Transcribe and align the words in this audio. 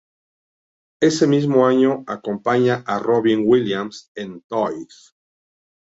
Ese 0.99 1.27
mismo 1.27 1.67
año 1.67 2.03
acompaña 2.07 2.83
a 2.87 2.97
Robin 2.97 3.43
Williams 3.45 4.11
en 4.15 4.41
"Toys". 4.49 5.15